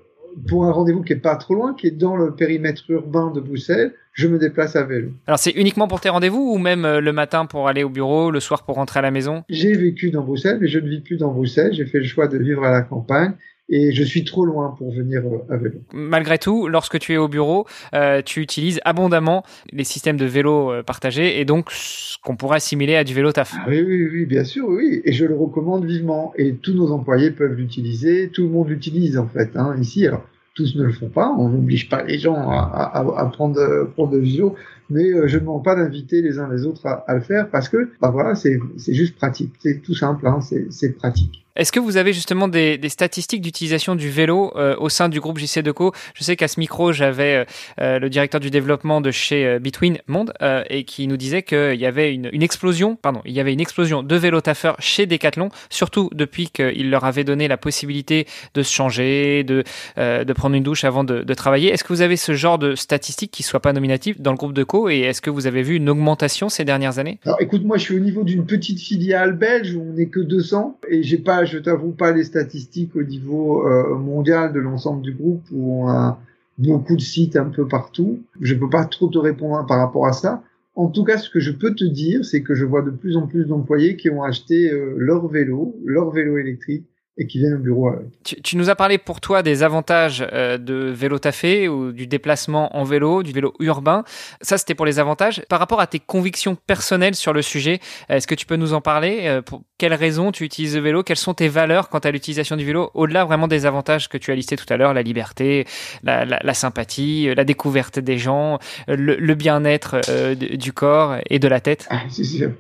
[0.48, 3.40] pour un rendez-vous qui est pas trop loin, qui est dans le périmètre urbain de
[3.40, 5.10] Bruxelles, je me déplace à vélo.
[5.28, 8.32] Alors c'est uniquement pour tes rendez-vous ou même euh, le matin pour aller au bureau,
[8.32, 9.44] le soir pour rentrer à la maison?
[9.50, 11.74] J'ai vécu dans Bruxelles, mais je ne vis plus dans Bruxelles.
[11.74, 13.34] J'ai fait le choix de vivre à la campagne
[13.72, 15.80] et je suis trop loin pour venir euh, à vélo.
[15.94, 20.72] Malgré tout, lorsque tu es au bureau, euh, tu utilises abondamment les systèmes de vélo
[20.72, 23.54] euh, partagés et donc ce qu'on pourrait assimiler à du vélo taf.
[23.58, 25.02] Ah oui, oui, oui, bien sûr, oui.
[25.06, 26.34] Et je le recommande vivement.
[26.38, 28.30] Et tous nos employés peuvent l'utiliser.
[28.30, 30.06] Tout le monde l'utilise en fait hein, ici.
[30.06, 31.34] Alors tous ne le font pas.
[31.40, 34.56] On n'oblige pas les gens à, à, à prendre, prendre de visio,
[34.90, 37.50] mais euh, je ne demande pas d'inviter les uns les autres à, à, le faire
[37.50, 39.54] parce que, bah voilà, c'est juste pratique.
[39.60, 41.42] C'est tout simple, hein, c'est pratique.
[41.58, 45.20] Est-ce que vous avez justement des, des statistiques d'utilisation du vélo euh, au sein du
[45.20, 45.92] groupe JC Deco?
[46.14, 47.46] Je sais qu'à ce micro, j'avais
[47.80, 51.44] euh, le directeur du développement de chez euh, Between Monde euh, et qui nous disait
[51.44, 54.78] qu'il y avait une, une, explosion, pardon, il y avait une explosion de vélo taffeurs
[54.80, 59.66] chez Decathlon, surtout depuis qu'il leur avait donné la possibilité de se changer, de,
[59.98, 61.70] euh, de prendre une douche avant de, de travailler.
[61.70, 64.54] Est-ce que vous avez ce genre de statistiques qui soient pas nominatives dans le groupe
[64.54, 64.81] Deco?
[64.90, 67.20] Et est-ce que vous avez vu une augmentation ces dernières années?
[67.26, 70.20] Alors, écoute, moi, je suis au niveau d'une petite filiale belge où on n'est que
[70.20, 75.02] 200 et j'ai pas je t'avoue pas les statistiques au niveau euh, mondial de l'ensemble
[75.02, 76.20] du groupe où on a
[76.58, 78.20] beaucoup de sites un peu partout.
[78.40, 80.44] Je peux pas trop te répondre par rapport à ça.
[80.76, 83.18] En tout cas, ce que je peux te dire, c'est que je vois de plus
[83.18, 86.86] en plus d'employés qui ont acheté euh, leur vélo, leur vélo électrique,
[87.18, 88.08] et qui viennent au bureau avec.
[88.24, 92.08] Tu, tu, nous as parlé pour toi des avantages euh, de vélo tafé ou du
[92.08, 94.04] déplacement en vélo, du vélo urbain.
[94.42, 95.44] Ça, c'était pour les avantages.
[95.50, 98.82] Par rapport à tes convictions personnelles sur le sujet, est-ce que tu peux nous en
[98.82, 101.04] parler euh, Pour quelles raisons tu utilises le vélo?
[101.04, 104.32] Quelles sont tes valeurs quant à l'utilisation du vélo Au-delà vraiment des avantages que tu
[104.32, 105.66] as listés tout à l'heure, la liberté,
[106.04, 111.40] la, la, la, sympathie, la découverte des gens, le, le bien-être euh, du corps et
[111.40, 111.88] de la tête?
[111.90, 112.52] Ah, c'est sûr.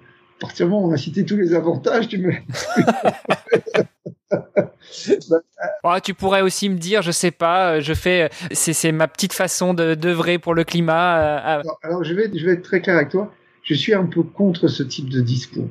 [0.41, 2.31] À partir du moment où on a cité tous les avantages, tu me...
[6.03, 9.93] tu pourrais aussi me dire, je sais pas, je fais, c'est ma petite façon de
[9.93, 11.19] d'œuvrer pour le climat.
[11.19, 13.31] Euh, alors, alors, je vais, je vais être très clair avec toi.
[13.61, 15.69] Je suis un peu contre ce type de discours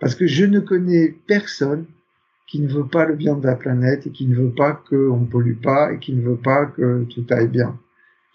[0.00, 1.86] parce que je ne connais personne
[2.48, 5.18] qui ne veut pas le bien de la planète et qui ne veut pas qu'on
[5.18, 7.78] ne pollue pas et qui ne veut pas que tout aille bien.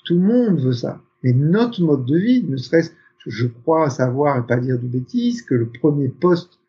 [0.05, 1.01] Tout le monde veut ça.
[1.21, 2.91] Mais notre mode de vie, ne serait-ce,
[3.25, 6.59] je crois savoir et pas dire de bêtises, que le premier poste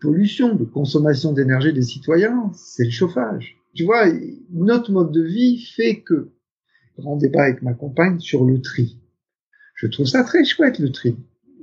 [0.00, 3.56] pollution, de consommation d'énergie des citoyens, c'est le chauffage.
[3.74, 4.06] Tu vois,
[4.50, 6.30] notre mode de vie fait que,
[6.98, 8.98] grand débat avec ma compagne sur le tri.
[9.74, 11.16] Je trouve ça très chouette, le tri.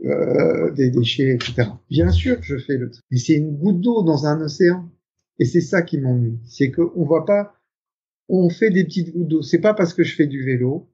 [0.06, 1.70] Euh, des déchets, etc.
[1.90, 3.02] Bien sûr je fais le tri.
[3.10, 4.90] Mais c'est une goutte d'eau dans un océan.
[5.40, 6.38] Et c'est ça qui m'ennuie.
[6.46, 7.56] C'est qu'on voit pas,
[8.30, 9.42] on fait des petites gouttes d'eau.
[9.42, 10.92] C'est pas parce que je fais du vélo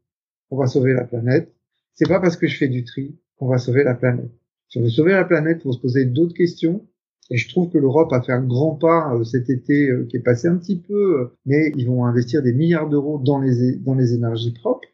[0.50, 1.54] qu'on va sauver la planète.
[1.94, 4.30] C'est pas parce que je fais du tri qu'on va sauver la planète.
[4.70, 6.86] Si on veut sauver la planète, il faut se poser d'autres questions.
[7.32, 10.18] Et je trouve que l'Europe a fait un grand pas euh, cet été euh, qui
[10.18, 13.78] est passé un petit peu, euh, mais ils vont investir des milliards d'euros dans les,
[13.78, 14.88] dans les énergies propres.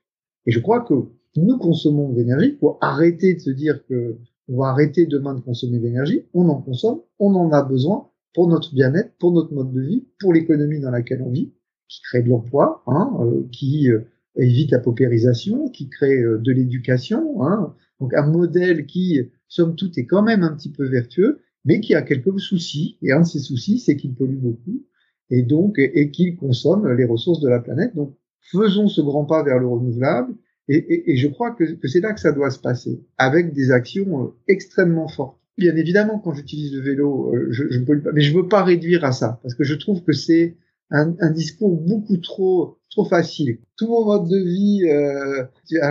[0.46, 0.94] Et je crois que
[1.36, 4.16] nous consommons de l'énergie pour arrêter de se dire que
[4.48, 6.24] on va arrêter demain de consommer de l'énergie.
[6.34, 10.08] On en consomme, on en a besoin pour notre bien-être, pour notre mode de vie,
[10.22, 11.52] pour l'économie dans laquelle on vit,
[11.90, 13.12] qui crée de l'emploi, hein,
[13.52, 13.90] qui
[14.38, 17.44] évite la paupérisation, qui crée de l'éducation.
[17.44, 17.74] Hein.
[18.00, 21.94] Donc un modèle qui, somme toute, est quand même un petit peu vertueux mais qui
[21.94, 22.98] a quelques soucis.
[23.02, 24.86] Et un de ces soucis, c'est qu'il pollue beaucoup
[25.30, 27.94] et donc et, qu'il consomme les ressources de la planète.
[27.94, 30.34] Donc, faisons ce grand pas vers le renouvelable.
[30.70, 34.24] Et, je crois que, que c'est là que ça doit se passer, avec des actions
[34.24, 35.40] euh, extrêmement fortes.
[35.58, 39.06] Bien évidemment, quand j'utilise le vélo, euh, je, je peux, mais je veux pas réduire
[39.06, 40.58] à ça, parce que je trouve que c'est
[40.92, 43.60] un, un, discours beaucoup trop trop facile.
[43.78, 45.46] Tout mon mode de vie, euh,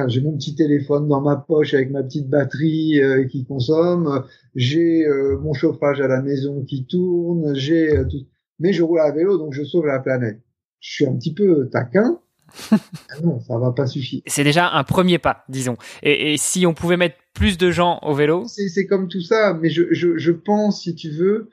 [0.08, 5.06] j'ai mon petit téléphone dans ma poche avec ma petite batterie euh, qui consomme, j'ai
[5.06, 8.26] euh, mon chauffage à la maison qui tourne, j'ai tout.
[8.58, 10.40] Mais je roule à vélo, donc je sauve la planète.
[10.80, 12.20] Je suis un petit peu taquin.
[13.10, 14.22] Ah non, ça va pas suffire.
[14.26, 15.76] C'est déjà un premier pas, disons.
[16.02, 18.44] Et, et, si on pouvait mettre plus de gens au vélo?
[18.46, 21.50] C'est comme tout ça, mais je, je, je pense, si tu veux,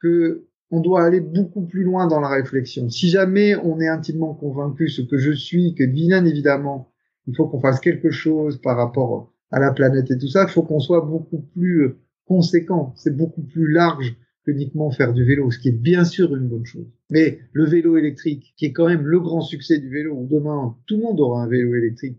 [0.00, 2.88] que on doit aller beaucoup plus loin dans la réflexion.
[2.88, 6.90] Si jamais on est intimement convaincu, ce que je suis, que bien évidemment,
[7.26, 10.50] il faut qu'on fasse quelque chose par rapport à la planète et tout ça, il
[10.50, 12.92] faut qu'on soit beaucoup plus euh, conséquent.
[12.96, 16.48] C'est beaucoup plus large que uniquement faire du vélo, ce qui est bien sûr une
[16.48, 16.86] bonne chose.
[17.10, 20.96] Mais le vélo électrique, qui est quand même le grand succès du vélo, demain tout
[20.96, 22.18] le monde aura un vélo électrique,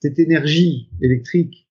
[0.00, 1.68] cette énergie électrique,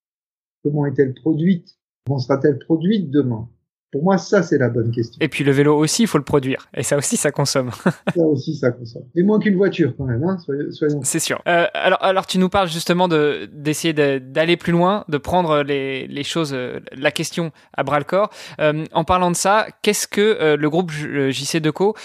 [0.64, 1.78] comment est-elle produite?
[2.06, 3.50] Comment sera-t-elle produite demain?
[3.94, 5.20] Pour moi, ça, c'est la bonne question.
[5.22, 6.68] Et puis le vélo aussi, il faut le produire.
[6.76, 7.70] Et ça aussi, ça consomme.
[8.16, 9.04] ça aussi, ça consomme.
[9.16, 10.38] Et moins qu'une voiture, quand même, hein,
[10.72, 11.02] soyons.
[11.04, 11.44] C'est sûr.
[11.48, 16.08] Euh, alors, alors, tu nous parles justement de d'essayer d'aller plus loin, de prendre les,
[16.08, 18.32] les choses, euh, la question à bras le corps.
[18.60, 21.96] Euh, en parlant de ça, qu'est-ce que euh, le groupe JC Deco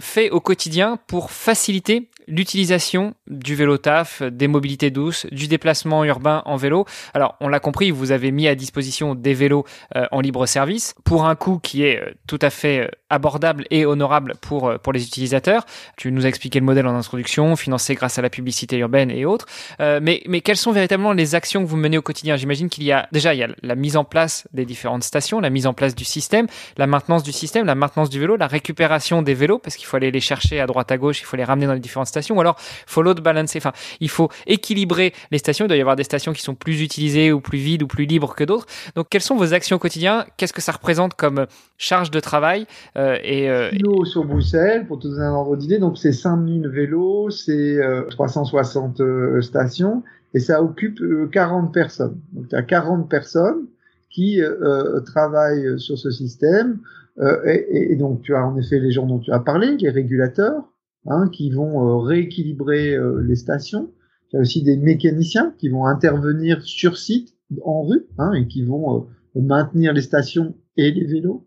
[0.00, 6.42] fait au quotidien pour faciliter l'utilisation du vélo taf, des mobilités douces, du déplacement urbain
[6.44, 6.84] en vélo.
[7.14, 10.94] Alors, on l'a compris, vous avez mis à disposition des vélos euh, en libre service
[11.04, 14.92] pour un coût qui est euh, tout à fait euh, abordable et honorable pour, pour
[14.92, 15.64] les utilisateurs.
[15.96, 19.24] Tu nous as expliqué le modèle en introduction, financé grâce à la publicité urbaine et
[19.24, 19.46] autres.
[19.78, 22.36] mais, mais quelles sont véritablement les actions que vous menez au quotidien?
[22.36, 25.38] J'imagine qu'il y a déjà il y a la mise en place des différentes stations,
[25.38, 28.48] la mise en place du système, la maintenance du système, la maintenance du vélo, la
[28.48, 31.36] récupération des vélos parce qu'il faut aller les chercher à droite à gauche, il faut
[31.36, 33.58] les ramener dans les différentes stations, ou alors faut load balancer.
[33.58, 35.64] Enfin, il faut équilibrer les stations.
[35.64, 38.06] Il doit y avoir des stations qui sont plus utilisées ou plus vides ou plus
[38.06, 38.66] libres que d'autres.
[38.94, 40.26] Donc, quelles sont vos actions au quotidien?
[40.36, 41.46] Qu'est-ce que ça représente comme
[41.78, 43.70] charge de travail euh, et euh,
[44.04, 49.40] sur Bruxelles, pour te donner un ordre d'idée, donc c'est 5000 vélos, c'est 360 euh,
[49.42, 50.02] stations
[50.34, 51.00] et ça occupe
[51.30, 52.18] 40 personnes.
[52.32, 53.66] Donc, tu as 40 personnes
[54.10, 54.40] qui
[55.04, 56.78] travaillent sur ce système.
[57.44, 60.64] et, et, donc, tu as en effet les gens dont tu as parlé, les régulateurs,
[61.06, 63.92] hein, qui vont euh, rééquilibrer euh, les stations.
[64.30, 68.48] Il y a aussi des mécaniciens qui vont intervenir sur site, en rue, hein, et
[68.48, 71.46] qui vont euh, maintenir les stations et les vélos.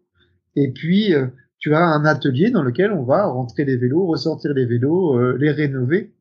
[0.55, 1.13] Et puis,
[1.59, 5.51] tu as un atelier dans lequel on va rentrer les vélos, ressortir les vélos, les
[5.51, 6.13] rénover,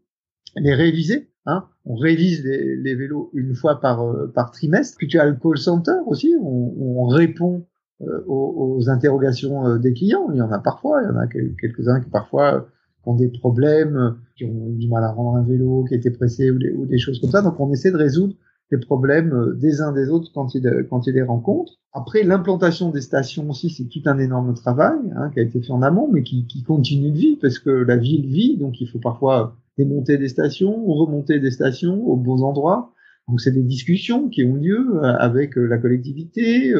[0.56, 1.30] les réviser.
[1.46, 1.64] Hein.
[1.84, 4.96] On révise les, les, vélos une fois par, par trimestre.
[4.98, 7.66] Puis tu as le call center aussi, on, on répond
[8.00, 10.28] aux, aux, interrogations des clients.
[10.30, 12.68] Il y en a parfois, il y en a quelques-uns qui parfois
[13.08, 16.86] ont des problèmes, qui ont du mal à rendre un vélo, qui étaient pressés ou
[16.86, 17.42] des, choses comme ça.
[17.42, 18.34] Donc on essaie de résoudre
[18.70, 21.72] les problèmes euh, des uns des autres quand ils, quand ils les rencontrent.
[21.94, 25.72] Après, l'implantation des stations aussi, c'est tout un énorme travail hein, qui a été fait
[25.72, 28.88] en amont, mais qui, qui continue de vivre parce que la ville vit, donc il
[28.88, 32.92] faut parfois démonter des stations ou remonter des stations aux bons endroits.
[33.26, 36.74] Donc c'est des discussions qui ont lieu euh, avec euh, la collectivité,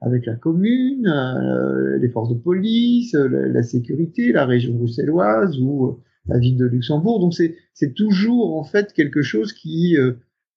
[0.00, 5.86] avec la commune, euh, les forces de police, euh, la, sécurité, la région bruxelloise ou
[5.86, 5.92] euh,
[6.26, 7.20] la ville de Luxembourg.
[7.20, 9.96] Donc c'est toujours en fait quelque chose qui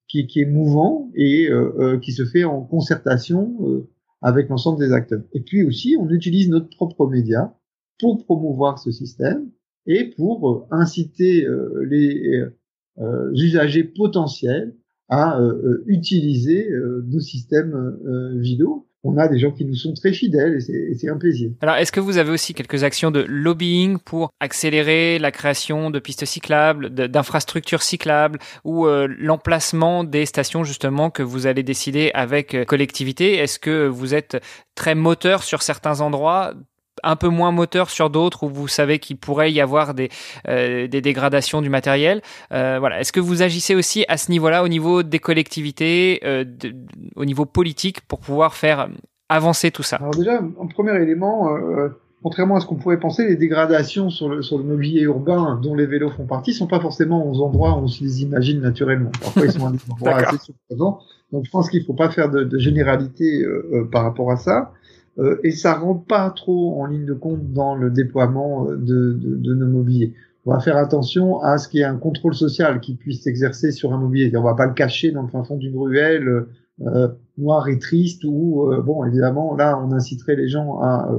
[0.08, 1.48] qui, qui est mouvant et
[2.02, 3.86] qui se fait en concertation
[4.24, 5.22] avec l'ensemble des acteurs.
[5.34, 7.56] Et puis aussi, on utilise notre propre média
[8.00, 9.52] pour promouvoir ce système
[9.86, 11.48] et pour inciter
[11.88, 12.46] les
[13.36, 14.76] usagers potentiels
[15.08, 15.40] à
[15.86, 16.68] utiliser
[17.06, 18.00] nos systèmes
[18.40, 21.52] vidéo on a des gens qui nous sont très fidèles et c'est un plaisir.
[21.62, 26.00] Alors, est-ce que vous avez aussi quelques actions de lobbying pour accélérer la création de
[26.00, 32.54] pistes cyclables, d'infrastructures cyclables ou euh, l'emplacement des stations justement que vous allez décider avec
[32.54, 33.38] euh, collectivité?
[33.38, 34.44] Est-ce que vous êtes
[34.76, 36.54] très moteur sur certains endroits
[37.04, 40.10] un peu moins moteur sur d'autres où vous savez qu'il pourrait y avoir des,
[40.48, 42.22] des dégradations du matériel.
[42.50, 43.00] voilà.
[43.00, 46.22] Est-ce que vous agissez aussi à ce niveau-là, au niveau des collectivités,
[47.16, 48.90] au niveau politique, pour pouvoir faire
[49.30, 49.98] avancer tout ça?
[49.98, 51.50] Alors déjà, en premier élément,
[52.24, 55.76] contrairement à ce qu'on pourrait penser, les dégradations sur le, sur le mobilier urbain dont
[55.76, 59.12] les vélos font partie sont pas forcément aux endroits où on se les imagine naturellement.
[59.22, 61.00] Parfois, ils sont à des endroits assez surprenants.
[61.32, 64.38] Donc, je pense qu'il faut pas faire de, de généralité euh, euh, par rapport à
[64.38, 64.74] ça.
[65.20, 69.14] Euh, et ça rentre pas trop en ligne de compte dans le déploiement euh, de,
[69.14, 70.14] de, de, nos mobiliers.
[70.46, 73.72] On va faire attention à ce qu'il y ait un contrôle social qui puisse s'exercer
[73.72, 74.36] sur un mobilier.
[74.36, 76.46] On va pas le cacher dans le fin fond du gruel,
[77.38, 81.12] noir et triste, où, bon, évidemment, là, on inciterait les gens à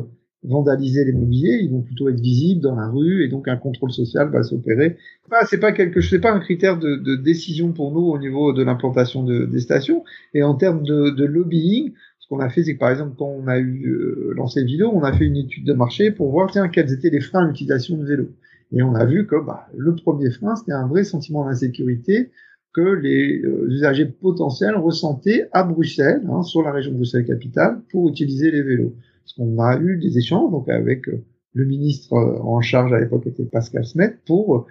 [0.42, 3.92] vandaliser les mobiliers, ils vont plutôt être visibles dans la rue et donc un contrôle
[3.92, 4.96] social va s'opérer.
[5.26, 8.52] Enfin, c'est pas quelque c'est pas un critère de, de, décision pour nous au niveau
[8.52, 10.02] de l'implantation de, des stations.
[10.32, 11.92] Et en termes de, de lobbying,
[12.30, 15.02] qu'on a fait, c'est que par exemple quand on a eu euh, lancé vidéo, on
[15.02, 17.98] a fait une étude de marché pour voir tiens quels étaient les freins à l'utilisation
[17.98, 18.30] de vélo.
[18.72, 22.30] Et on a vu que bah, le premier frein, c'était un vrai sentiment d'insécurité
[22.72, 28.08] que les euh, usagers potentiels ressentaient à Bruxelles, hein, sur la région de Bruxelles-Capitale, pour
[28.08, 28.94] utiliser les vélos.
[29.24, 33.00] Parce qu'on a eu des échanges donc avec euh, le ministre euh, en charge à
[33.00, 34.66] l'époque était Pascal Smet pour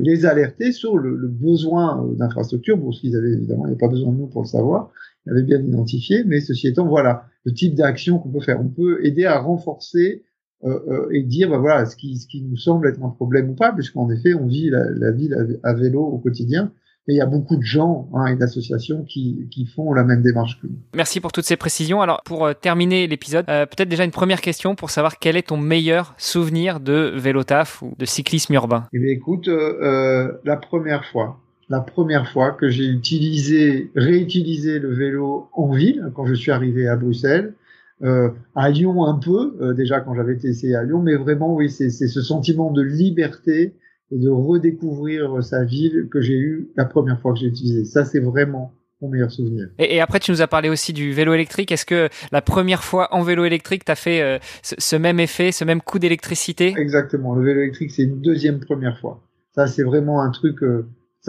[0.00, 2.76] les alerter sur le, besoin d'infrastructures.
[2.76, 4.90] Bon, ce qu'ils avaient évidemment, il n'y a pas besoin de nous pour le savoir.
[5.26, 8.60] Ils avaient bien identifié, mais ceci étant, voilà le type d'action qu'on peut faire.
[8.60, 10.24] On peut aider à renforcer
[10.64, 13.54] euh, et dire, bah voilà, ce qui, ce qui nous semble être un problème ou
[13.54, 15.30] pas, puisqu'en effet, on vit la, la vie
[15.62, 16.72] à vélo au quotidien.
[17.06, 20.22] Et il y a beaucoup de gens hein, et d'associations qui, qui, font la même
[20.22, 20.78] démarche que nous.
[20.94, 22.00] Merci pour toutes ces précisions.
[22.00, 25.48] Alors, pour euh, terminer l'épisode, euh, peut-être déjà une première question pour savoir quel est
[25.48, 30.32] ton meilleur souvenir de vélo taf ou de cyclisme urbain Eh bien, écoute, euh, euh,
[30.44, 36.26] la première fois, la première fois que j'ai utilisé, réutilisé le vélo en ville, quand
[36.26, 37.54] je suis arrivé à Bruxelles,
[38.02, 41.70] euh, à Lyon un peu, déjà quand j'avais été essayé à Lyon, mais vraiment, oui,
[41.70, 43.74] c'est ce sentiment de liberté
[44.10, 47.84] et de redécouvrir sa ville que j'ai eu la première fois que j'ai utilisé.
[47.84, 49.68] Ça, c'est vraiment mon meilleur souvenir.
[49.78, 51.72] Et, après, tu nous as parlé aussi du vélo électrique.
[51.72, 55.52] Est-ce que la première fois en vélo électrique, tu as fait euh, ce, même effet,
[55.52, 56.74] ce même coup d'électricité?
[56.76, 57.34] Exactement.
[57.34, 59.22] Le vélo électrique, c'est une deuxième première fois.
[59.54, 60.62] Ça, c'est vraiment un truc...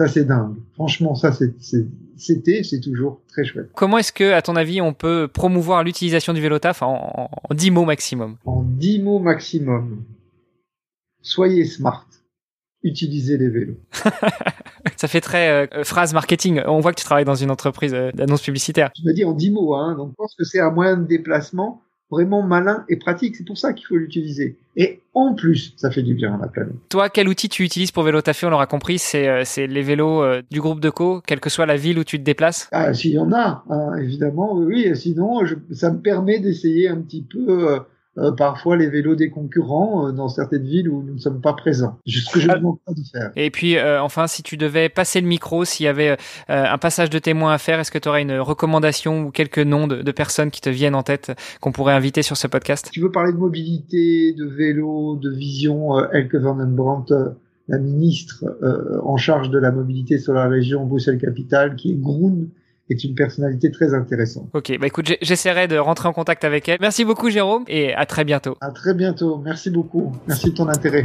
[0.00, 0.56] Euh, ça, c'est dingue.
[0.74, 1.32] Franchement, ça,
[2.16, 3.70] c'était, c'est toujours très chouette.
[3.74, 7.54] Comment est-ce que, à ton avis, on peut promouvoir l'utilisation du vélo taf en, en
[7.54, 8.36] 10 mots maximum?
[8.44, 10.04] En 10 mots maximum.
[11.22, 12.06] Soyez smart
[12.86, 13.78] utiliser les vélos.
[14.96, 16.62] ça fait très euh, phrase marketing.
[16.66, 18.90] On voit que tu travailles dans une entreprise euh, d'annonce publicitaire.
[18.96, 21.04] Je me dis en dix mots, hein, donc je pense que c'est un moyen de
[21.04, 23.36] déplacement vraiment malin et pratique.
[23.36, 24.56] C'est pour ça qu'il faut l'utiliser.
[24.76, 26.74] Et en plus, ça fait du bien à la planète.
[26.88, 29.82] Toi, quel outil tu utilises pour vélo tafé On l'aura compris, c'est euh, c'est les
[29.82, 32.68] vélos du groupe de co, quelle que soit la ville où tu te déplaces?
[32.72, 34.86] Ah, s'il y en a, hein, évidemment, oui.
[34.88, 34.96] oui.
[34.96, 37.80] Sinon, je, ça me permet d'essayer un petit peu
[38.18, 41.52] euh, parfois les vélos des concurrents euh, dans certaines villes où nous ne sommes pas
[41.52, 41.98] présents.
[42.06, 42.58] Ce que je ne ah.
[42.58, 43.30] demande pas de faire.
[43.36, 46.16] Et puis, euh, enfin, si tu devais passer le micro, s'il y avait
[46.48, 49.86] un passage de témoin à faire, est-ce que tu aurais une recommandation ou quelques noms
[49.86, 52.88] de, de personnes qui te viennent en tête qu'on pourrait inviter sur ce podcast?
[52.92, 57.12] Tu veux parler de mobilité, de vélo, de vision, Elke van den Brandt
[57.68, 58.44] la ministre
[59.02, 62.46] en charge de la mobilité sur la région Bruxelles-Capitale, qui est Groen,
[62.90, 64.48] est une personnalité très intéressante.
[64.54, 66.78] Ok, bah écoute, j'essaierai de rentrer en contact avec elle.
[66.80, 68.56] Merci beaucoup Jérôme et à très bientôt.
[68.60, 71.02] À très bientôt, merci beaucoup, merci de ton intérêt.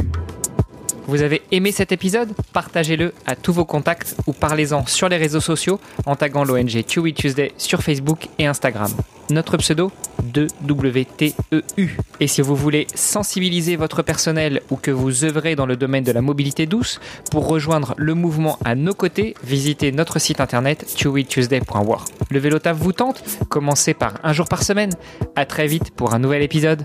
[1.08, 2.34] Vous avez aimé cet épisode?
[2.54, 7.14] Partagez-le à tous vos contacts ou parlez-en sur les réseaux sociaux en taguant l'ONG Chewy
[7.14, 8.92] Tuesday sur Facebook et Instagram.
[9.30, 9.92] Notre pseudo
[10.34, 11.90] 2WTEU.
[12.20, 16.12] Et si vous voulez sensibiliser votre personnel ou que vous œuvrez dans le domaine de
[16.12, 17.00] la mobilité douce,
[17.32, 22.06] pour rejoindre le mouvement à nos côtés, visitez notre site internet chewytuesday.war.
[22.30, 23.24] Le vélo taf vous tente?
[23.50, 24.92] Commencez par un jour par semaine.
[25.36, 26.84] À très vite pour un nouvel épisode.